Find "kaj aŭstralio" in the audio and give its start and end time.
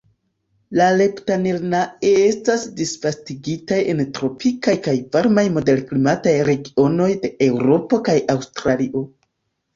8.11-9.07